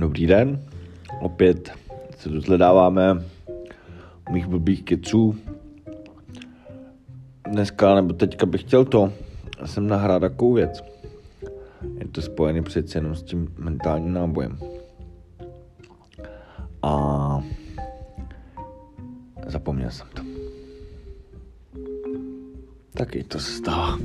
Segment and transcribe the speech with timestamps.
[0.00, 0.64] Dobrý den,
[1.20, 1.72] opět
[2.16, 3.24] se dozhledáváme
[4.30, 5.36] u mých blbých keců.
[7.50, 9.12] Dneska nebo teďka bych chtěl to,
[9.64, 10.84] jsem nahrát takovou věc.
[11.98, 14.58] Je to spojené přeci jenom s tím mentálním nábojem.
[16.82, 17.44] A
[19.46, 20.22] zapomněl jsem to.
[22.94, 23.98] Taky to se stává.